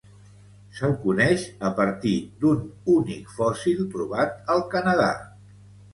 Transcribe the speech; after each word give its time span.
Se'l 0.77 0.93
coneix 1.01 1.43
a 1.69 1.69
partir 1.81 2.15
d'un 2.45 2.65
únic 2.97 3.31
fòssil 3.37 3.87
trobat 3.95 4.53
al 4.55 4.65
Canadà. 4.73 5.15